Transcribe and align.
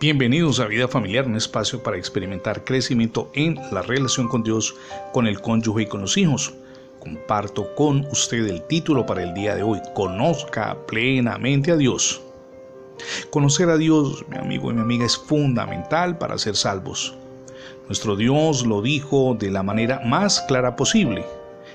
Bienvenidos 0.00 0.60
a 0.60 0.66
Vida 0.66 0.86
Familiar, 0.86 1.26
un 1.26 1.34
espacio 1.34 1.82
para 1.82 1.96
experimentar 1.96 2.62
crecimiento 2.62 3.32
en 3.34 3.56
la 3.72 3.82
relación 3.82 4.28
con 4.28 4.44
Dios, 4.44 4.76
con 5.12 5.26
el 5.26 5.40
cónyuge 5.40 5.82
y 5.82 5.86
con 5.86 6.02
los 6.02 6.16
hijos. 6.16 6.54
Comparto 7.00 7.74
con 7.74 8.06
usted 8.12 8.46
el 8.46 8.62
título 8.62 9.04
para 9.04 9.24
el 9.24 9.34
día 9.34 9.56
de 9.56 9.64
hoy, 9.64 9.80
Conozca 9.96 10.76
plenamente 10.86 11.72
a 11.72 11.76
Dios. 11.76 12.22
Conocer 13.30 13.70
a 13.70 13.76
Dios, 13.76 14.24
mi 14.28 14.38
amigo 14.38 14.70
y 14.70 14.74
mi 14.74 14.82
amiga, 14.82 15.04
es 15.04 15.16
fundamental 15.16 16.16
para 16.16 16.38
ser 16.38 16.54
salvos. 16.54 17.16
Nuestro 17.88 18.14
Dios 18.14 18.64
lo 18.64 18.82
dijo 18.82 19.36
de 19.36 19.50
la 19.50 19.64
manera 19.64 20.00
más 20.06 20.42
clara 20.42 20.76
posible. 20.76 21.26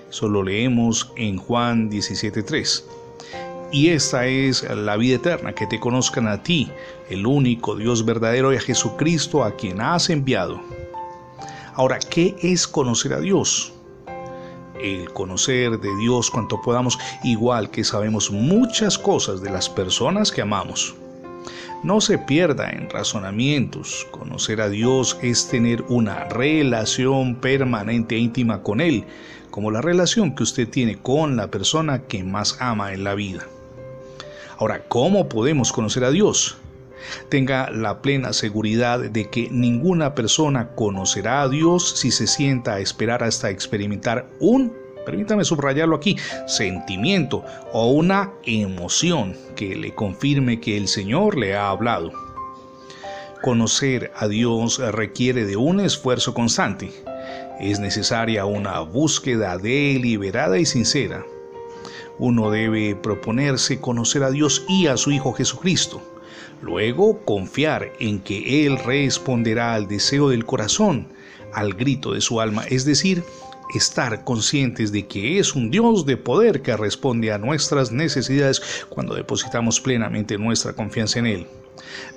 Solo 0.10 0.44
leemos 0.44 1.12
en 1.18 1.36
Juan 1.36 1.92
17.3 1.92 3.03
y 3.74 3.90
esta 3.90 4.28
es 4.28 4.62
la 4.62 4.98
vida 4.98 5.16
eterna, 5.16 5.54
que 5.54 5.66
te 5.66 5.80
conozcan 5.80 6.28
a 6.28 6.44
ti, 6.44 6.71
el 7.10 7.26
único 7.26 7.76
Dios 7.76 8.06
verdadero 8.06 8.54
y 8.54 8.57
a 8.57 8.61
Jesucristo 8.61 9.43
a 9.43 9.56
quien 9.56 9.82
has 9.82 10.11
enviado. 10.11 10.61
Ahora, 11.74 11.97
¿qué 11.97 12.36
es 12.44 12.68
conocer 12.68 13.14
a 13.14 13.20
Dios? 13.20 13.74
El 14.80 15.11
conocer 15.11 15.80
de 15.80 15.89
Dios 15.97 16.30
cuanto 16.30 16.61
podamos, 16.61 17.00
igual 17.24 17.71
que 17.71 17.83
sabemos 17.83 18.30
muchas 18.30 18.96
cosas 19.00 19.42
de 19.42 19.50
las 19.50 19.70
personas 19.70 20.32
que 20.32 20.44
amamos. 20.44 20.94
No 21.82 22.00
se 22.00 22.19
pierda 22.19 22.69
en 22.69 22.92
razonamientos. 22.92 24.08
Conocer 24.11 24.61
a 24.61 24.69
Dios 24.69 25.18
es 25.24 25.47
tener 25.47 25.83
una 25.89 26.25
relación 26.25 27.36
permanente 27.36 28.16
e 28.16 28.19
íntima 28.19 28.61
con 28.61 28.82
Él, 28.82 29.05
como 29.50 29.71
la 29.71 29.82
relación 29.82 30.36
que 30.36 30.44
usted 30.44 30.69
tiene 30.69 31.00
con 31.00 31.36
la 31.36 31.47
persona 31.47 32.03
que 32.03 32.23
más 32.23 32.58
ama 32.61 32.94
en 32.94 33.03
la 33.03 33.16
vida. 33.16 33.47
Ahora, 34.58 34.84
¿cómo 34.88 35.28
podemos 35.30 35.72
conocer 35.72 36.03
a 36.03 36.12
Dios? 36.12 36.58
Tenga 37.30 37.70
la 37.70 38.02
plena 38.02 38.34
seguridad 38.34 39.00
de 39.00 39.30
que 39.30 39.50
ninguna 39.52 40.16
persona 40.16 40.69
conocerá 40.69 41.41
a 41.41 41.50
Dios 41.50 41.94
si 41.97 42.11
se 42.11 42.27
sienta 42.27 42.75
a 42.75 42.80
esperar 42.80 43.23
hasta 43.23 43.50
experimentar 43.50 44.30
un, 44.39 44.73
permítame 45.05 45.44
subrayarlo 45.44 45.95
aquí, 45.95 46.17
sentimiento 46.47 47.44
o 47.73 47.92
una 47.92 48.31
emoción 48.45 49.36
que 49.55 49.75
le 49.75 49.94
confirme 49.94 50.59
que 50.59 50.77
el 50.77 50.88
Señor 50.88 51.38
le 51.38 51.55
ha 51.55 51.70
hablado. 51.70 52.11
Conocer 53.42 54.11
a 54.16 54.27
Dios 54.30 54.80
requiere 54.80 55.45
de 55.45 55.58
un 55.58 55.81
esfuerzo 55.81 56.33
constante. 56.33 56.92
Es 57.59 57.80
necesaria 57.80 58.45
una 58.45 58.80
búsqueda 58.80 59.58
deliberada 59.58 60.58
y 60.58 60.66
sincera 60.66 61.25
uno 62.20 62.52
debe 62.52 62.95
proponerse 62.95 63.80
conocer 63.80 64.23
a 64.23 64.31
Dios 64.31 64.66
y 64.67 64.88
a 64.88 64.98
su 64.98 65.12
Hijo 65.12 65.34
Jesucristo. 65.34 66.02
Luego 66.62 67.23
confiar 67.26 67.92
en 68.00 68.20
que 68.20 68.66
Él 68.66 68.78
responderá 68.78 69.73
al 69.73 69.88
deseo 69.88 70.30
del 70.30 70.45
corazón, 70.45 71.08
al 71.54 71.73
grito 71.73 72.14
de 72.14 72.22
su 72.22 72.39
alma, 72.39 72.64
es 72.70 72.86
decir, 72.86 73.23
estar 73.76 74.23
conscientes 74.23 74.92
de 74.92 75.08
que 75.08 75.39
es 75.39 75.56
un 75.56 75.72
Dios 75.72 76.06
de 76.06 76.17
poder 76.17 76.61
que 76.61 76.76
responde 76.78 77.31
a 77.31 77.38
nuestras 77.38 77.92
necesidades 77.92 78.61
cuando 78.89 79.16
depositamos 79.16 79.81
plenamente 79.81 80.38
nuestra 80.38 80.73
confianza 80.73 81.20
en 81.20 81.28
Él. 81.28 81.48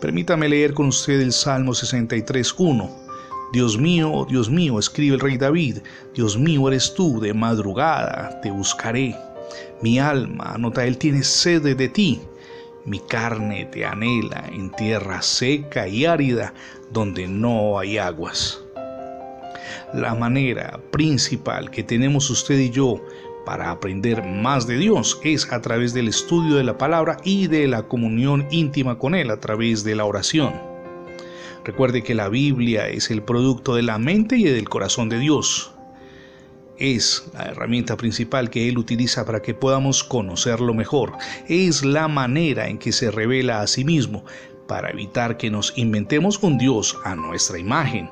Permítame 0.01 0.49
leer 0.49 0.75
con 0.75 0.87
usted 0.87 1.21
el 1.21 1.33
Salmo 1.33 1.73
63.1. 1.73 3.07
Dios 3.53 3.79
mío, 3.79 4.27
Dios 4.29 4.51
mío, 4.51 4.79
escribe 4.79 5.15
el 5.15 5.21
rey 5.21 5.39
David, 5.39 5.79
Dios 6.15 6.37
mío 6.37 6.69
eres 6.69 6.93
tú, 6.95 7.21
de 7.21 7.33
madrugada 7.33 8.41
te 8.43 8.51
buscaré. 8.51 9.17
Mi 9.83 9.99
alma, 9.99 10.53
anota, 10.55 10.85
Él 10.85 10.99
tiene 10.99 11.23
sed 11.23 11.63
de 11.77 11.89
ti. 11.89 12.21
Mi 12.85 13.01
carne 13.01 13.67
te 13.67 13.85
anhela 13.85 14.45
en 14.53 14.71
tierra 14.71 15.21
seca 15.21 15.89
y 15.89 16.07
árida 16.07 16.55
donde 16.93 17.27
no 17.27 17.79
hay 17.79 17.99
aguas. 17.99 18.61
La 19.93 20.15
manera 20.15 20.81
principal 20.91 21.71
que 21.71 21.83
tenemos 21.83 22.31
usted 22.31 22.59
y 22.59 22.71
yo 22.71 23.01
para 23.45 23.71
aprender 23.71 24.25
más 24.25 24.67
de 24.67 24.77
Dios 24.77 25.21
es 25.23 25.53
a 25.53 25.61
través 25.61 25.95
del 25.95 26.09
estudio 26.09 26.57
de 26.57 26.65
la 26.65 26.79
palabra 26.79 27.19
y 27.25 27.47
de 27.47 27.67
la 27.69 27.85
comunión 27.85 28.47
íntima 28.51 28.99
con 28.99 29.15
Él 29.15 29.31
a 29.31 29.41
través 29.41 29.85
de 29.85 29.95
la 29.95 30.05
oración. 30.05 30.55
Recuerde 31.65 32.03
que 32.03 32.15
la 32.15 32.29
Biblia 32.29 32.89
es 32.89 33.11
el 33.11 33.23
producto 33.23 33.75
de 33.75 33.83
la 33.83 33.99
mente 33.99 34.37
y 34.37 34.45
del 34.45 34.69
corazón 34.69 35.09
de 35.09 35.19
Dios 35.19 35.76
es 36.79 37.25
la 37.35 37.45
herramienta 37.45 37.97
principal 37.97 38.51
que 38.51 38.69
Él 38.69 38.79
utiliza 38.79 39.25
para 39.25 39.43
que 39.43 39.55
podamos 39.55 40.05
conocerlo 40.05 40.75
mejor. 40.75 41.13
Es 41.49 41.85
la 41.85 42.09
manera 42.09 42.69
en 42.69 42.79
que 42.79 42.93
se 42.93 43.11
revela 43.11 43.61
a 43.61 43.67
sí 43.67 43.85
mismo 43.85 44.25
para 44.67 44.91
evitar 44.91 45.37
que 45.37 45.51
nos 45.51 45.73
inventemos 45.77 46.43
un 46.43 46.59
Dios 46.59 46.97
a 47.05 47.15
nuestra 47.15 47.59
imagen 47.59 48.11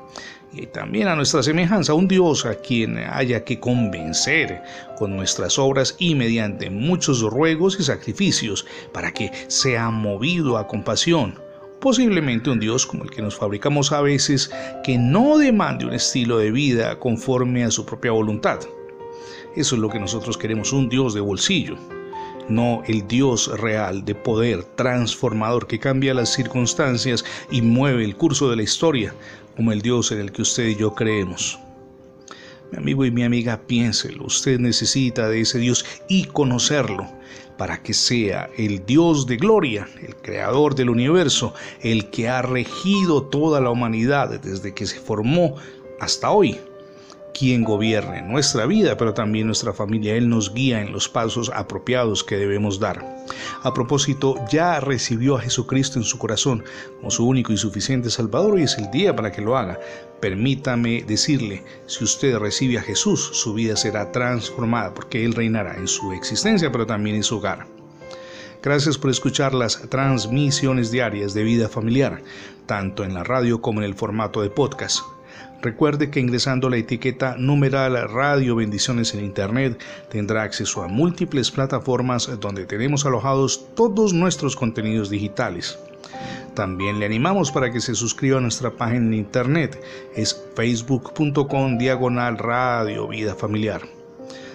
y 0.53 0.67
también 0.67 1.09
a 1.09 1.15
nuestra 1.15 1.43
semejanza, 1.43 1.93
un 1.93 2.07
Dios 2.07 2.45
a 2.45 2.55
quien 2.55 2.97
haya 2.97 3.43
que 3.43 3.59
convencer 3.59 4.63
con 4.97 5.15
nuestras 5.15 5.59
obras 5.59 5.95
y 5.99 6.15
mediante 6.15 6.69
muchos 6.69 7.21
ruegos 7.21 7.77
y 7.79 7.83
sacrificios 7.83 8.65
para 8.93 9.11
que 9.11 9.31
sea 9.47 9.89
movido 9.89 10.57
a 10.57 10.67
compasión 10.67 11.44
posiblemente 11.85 12.49
un 12.49 12.59
Dios 12.59 12.83
como 12.83 13.03
el 13.03 13.11
que 13.11 13.21
nos 13.21 13.35
fabricamos 13.35 13.91
a 13.91 14.01
veces, 14.01 14.49
que 14.83 14.97
no 14.97 15.37
demande 15.37 15.85
un 15.85 15.93
estilo 15.93 16.39
de 16.39 16.49
vida 16.49 16.97
conforme 16.97 17.63
a 17.63 17.69
su 17.69 17.85
propia 17.85 18.11
voluntad. 18.11 18.59
Eso 19.55 19.75
es 19.75 19.81
lo 19.81 19.89
que 19.89 19.99
nosotros 19.99 20.35
queremos, 20.35 20.73
un 20.73 20.89
Dios 20.89 21.13
de 21.13 21.21
bolsillo, 21.21 21.77
no 22.49 22.81
el 22.87 23.07
Dios 23.07 23.55
real 23.59 24.03
de 24.03 24.15
poder 24.15 24.63
transformador 24.63 25.67
que 25.67 25.77
cambia 25.77 26.15
las 26.15 26.33
circunstancias 26.33 27.23
y 27.51 27.61
mueve 27.61 28.03
el 28.03 28.15
curso 28.15 28.49
de 28.49 28.55
la 28.55 28.63
historia, 28.63 29.13
como 29.55 29.71
el 29.71 29.83
Dios 29.83 30.11
en 30.11 30.21
el 30.21 30.31
que 30.31 30.41
usted 30.41 30.69
y 30.69 30.75
yo 30.77 30.95
creemos. 30.95 31.59
Mi 32.71 32.79
amigo 32.79 33.05
y 33.05 33.11
mi 33.11 33.21
amiga, 33.21 33.61
piénselo, 33.67 34.25
usted 34.25 34.59
necesita 34.59 35.29
de 35.29 35.41
ese 35.41 35.59
Dios 35.59 35.85
y 36.09 36.23
conocerlo 36.25 37.07
para 37.59 37.83
que 37.83 37.93
sea 37.93 38.49
el 38.57 38.83
Dios 38.87 39.27
de 39.27 39.37
gloria, 39.37 39.87
creador 40.25 40.73
del 40.73 40.89
universo, 40.89 41.53
el 41.81 42.09
que 42.09 42.27
ha 42.27 42.41
regido 42.41 43.21
toda 43.21 43.61
la 43.61 43.69
humanidad 43.69 44.39
desde 44.39 44.73
que 44.73 44.87
se 44.87 44.99
formó 44.99 45.55
hasta 45.99 46.31
hoy, 46.31 46.59
quien 47.37 47.63
gobierne 47.63 48.23
nuestra 48.23 48.65
vida, 48.65 48.97
pero 48.97 49.13
también 49.13 49.45
nuestra 49.45 49.71
familia. 49.71 50.15
Él 50.15 50.27
nos 50.27 50.51
guía 50.51 50.81
en 50.81 50.91
los 50.91 51.07
pasos 51.07 51.51
apropiados 51.53 52.23
que 52.23 52.37
debemos 52.37 52.79
dar. 52.79 53.05
A 53.61 53.73
propósito, 53.73 54.35
ya 54.49 54.79
recibió 54.79 55.35
a 55.37 55.41
Jesucristo 55.41 55.99
en 55.99 56.05
su 56.05 56.17
corazón 56.17 56.63
como 56.97 57.11
su 57.11 57.27
único 57.27 57.53
y 57.53 57.57
suficiente 57.57 58.09
Salvador 58.09 58.59
y 58.59 58.63
es 58.63 58.77
el 58.79 58.89
día 58.89 59.15
para 59.15 59.31
que 59.31 59.41
lo 59.41 59.57
haga. 59.57 59.79
Permítame 60.21 61.03
decirle, 61.03 61.63
si 61.85 62.03
usted 62.03 62.37
recibe 62.37 62.79
a 62.79 62.81
Jesús, 62.81 63.29
su 63.33 63.53
vida 63.53 63.75
será 63.75 64.11
transformada 64.11 64.91
porque 64.93 65.23
Él 65.23 65.35
reinará 65.35 65.75
en 65.75 65.87
su 65.87 66.13
existencia, 66.13 66.71
pero 66.71 66.87
también 66.87 67.17
en 67.17 67.23
su 67.23 67.37
hogar. 67.37 67.67
Gracias 68.65 68.97
por 68.97 69.11
escuchar 69.11 69.53
las 69.53 69.79
transmisiones 69.89 70.89
diarias 70.89 71.35
de 71.35 71.43
vida 71.43 71.69
familiar, 71.69 72.23
tanto 72.65 73.03
en 73.03 73.13
la 73.13 73.23
radio 73.23 73.61
como 73.61 73.79
en 73.79 73.85
el 73.85 73.93
formato 73.93 74.41
de 74.41 74.49
podcast. 74.49 75.01
Recuerde 75.61 76.09
que 76.09 76.19
ingresando 76.19 76.67
la 76.67 76.77
etiqueta 76.77 77.35
numeral 77.37 77.93
Radio 78.09 78.55
Bendiciones 78.55 79.13
en 79.13 79.23
Internet 79.23 79.79
tendrá 80.09 80.41
acceso 80.41 80.81
a 80.81 80.87
múltiples 80.87 81.51
plataformas 81.51 82.27
donde 82.39 82.65
tenemos 82.65 83.05
alojados 83.05 83.67
todos 83.75 84.13
nuestros 84.13 84.55
contenidos 84.55 85.11
digitales. 85.11 85.77
También 86.55 86.99
le 86.99 87.05
animamos 87.05 87.51
para 87.51 87.71
que 87.71 87.81
se 87.81 87.93
suscriba 87.93 88.39
a 88.39 88.41
nuestra 88.41 88.71
página 88.71 89.05
en 89.05 89.13
internet. 89.13 89.79
Es 90.15 90.43
facebook.com 90.55 91.77
diagonal 91.77 92.39
radio 92.39 93.07
vida 93.07 93.35
familiar. 93.35 93.94